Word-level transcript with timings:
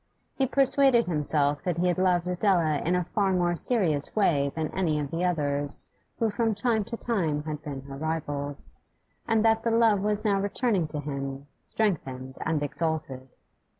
He 0.33 0.47
persuaded 0.47 1.05
himself 1.05 1.61
that 1.61 1.77
he 1.77 1.85
had 1.87 1.99
loved 1.99 2.25
Adela 2.25 2.79
in 2.83 2.95
a 2.95 3.03
far 3.03 3.31
more 3.33 3.55
serious 3.55 4.15
way 4.15 4.51
than 4.55 4.69
any 4.73 4.99
of 4.99 5.11
the 5.11 5.23
others 5.23 5.87
who 6.17 6.31
from 6.31 6.55
time 6.55 6.83
to 6.85 6.97
time 6.97 7.43
had 7.43 7.61
been 7.61 7.81
her 7.83 7.97
rivals, 7.97 8.77
and 9.27 9.45
that 9.45 9.61
the 9.61 9.69
love 9.69 10.01
was 10.01 10.25
now 10.25 10.39
returning 10.41 10.87
to 10.87 10.99
him, 10.99 11.45
strengthened 11.63 12.35
and 12.43 12.63
exalted. 12.63 13.29